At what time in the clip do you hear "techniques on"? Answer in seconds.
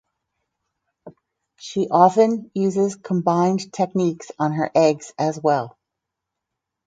3.71-4.53